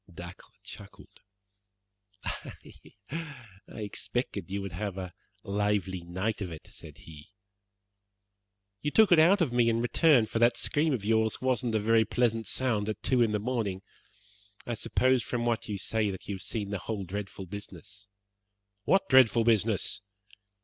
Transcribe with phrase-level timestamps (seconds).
[0.11, 1.19] Dacre chuckled.
[2.23, 2.55] "I
[3.69, 7.29] expected that you would have a lively night of it," said he.
[8.81, 11.79] "You took it out of me in return, for that scream of yours wasn't a
[11.79, 13.83] very pleasant sound at two in the morning.
[14.65, 18.07] I suppose from what you say that you have seen the whole dreadful business."
[18.85, 20.01] "What dreadful business?"